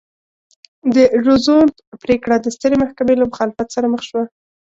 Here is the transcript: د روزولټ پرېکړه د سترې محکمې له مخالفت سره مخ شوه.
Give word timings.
د 0.95 0.97
روزولټ 1.25 1.75
پرېکړه 2.03 2.35
د 2.41 2.45
سترې 2.55 2.75
محکمې 2.83 3.13
له 3.17 3.25
مخالفت 3.29 3.67
سره 3.75 3.87
مخ 3.93 4.01
شوه. 4.09 4.23